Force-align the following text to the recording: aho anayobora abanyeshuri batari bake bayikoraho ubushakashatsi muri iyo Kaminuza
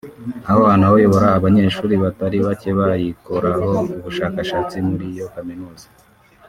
aho 0.49 0.61
anayobora 0.75 1.27
abanyeshuri 1.37 1.93
batari 2.03 2.37
bake 2.45 2.69
bayikoraho 2.79 3.69
ubushakashatsi 3.97 4.75
muri 4.87 5.05
iyo 5.13 5.25
Kaminuza 5.33 5.85